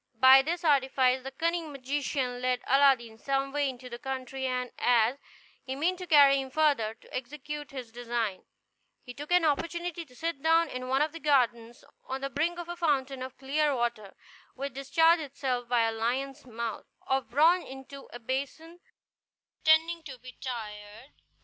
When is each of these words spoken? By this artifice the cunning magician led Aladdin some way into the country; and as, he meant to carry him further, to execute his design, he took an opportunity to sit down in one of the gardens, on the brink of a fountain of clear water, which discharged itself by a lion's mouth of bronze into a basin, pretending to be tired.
By 0.19 0.41
this 0.41 0.63
artifice 0.63 1.21
the 1.21 1.29
cunning 1.29 1.71
magician 1.71 2.41
led 2.41 2.61
Aladdin 2.65 3.19
some 3.19 3.51
way 3.51 3.69
into 3.69 3.87
the 3.87 3.99
country; 3.99 4.47
and 4.47 4.71
as, 4.79 5.19
he 5.63 5.75
meant 5.75 5.99
to 5.99 6.07
carry 6.07 6.41
him 6.41 6.49
further, 6.49 6.95
to 6.95 7.15
execute 7.15 7.69
his 7.69 7.91
design, 7.91 8.43
he 9.03 9.13
took 9.13 9.31
an 9.31 9.45
opportunity 9.45 10.03
to 10.03 10.15
sit 10.15 10.41
down 10.41 10.69
in 10.69 10.87
one 10.87 11.03
of 11.03 11.11
the 11.11 11.19
gardens, 11.19 11.83
on 12.03 12.21
the 12.21 12.31
brink 12.31 12.57
of 12.57 12.67
a 12.67 12.75
fountain 12.75 13.21
of 13.21 13.37
clear 13.37 13.75
water, 13.75 14.15
which 14.55 14.73
discharged 14.73 15.21
itself 15.21 15.69
by 15.69 15.81
a 15.83 15.91
lion's 15.91 16.47
mouth 16.47 16.87
of 17.05 17.29
bronze 17.29 17.65
into 17.65 18.09
a 18.11 18.17
basin, 18.17 18.79
pretending 19.63 20.01
to 20.01 20.17
be 20.17 20.35
tired. 20.41 21.11